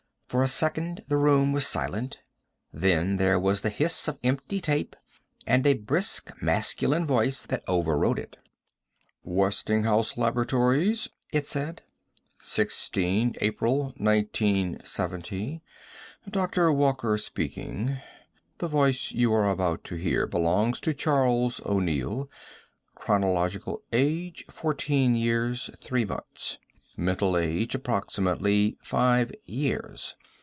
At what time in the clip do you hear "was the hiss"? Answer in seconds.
3.37-4.07